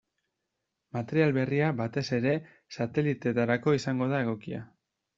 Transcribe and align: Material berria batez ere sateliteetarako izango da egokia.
Material 0.97 1.35
berria 1.35 1.69
batez 1.83 2.05
ere 2.21 2.35
sateliteetarako 2.79 3.79
izango 3.83 4.13
da 4.17 4.27
egokia. 4.29 4.69